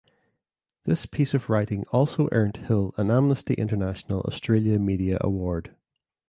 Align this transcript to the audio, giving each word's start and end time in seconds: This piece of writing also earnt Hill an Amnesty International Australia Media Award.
This 0.85 1.05
piece 1.05 1.35
of 1.35 1.47
writing 1.47 1.83
also 1.91 2.27
earnt 2.31 2.57
Hill 2.57 2.91
an 2.97 3.11
Amnesty 3.11 3.53
International 3.53 4.21
Australia 4.21 4.79
Media 4.79 5.19
Award. 5.21 5.75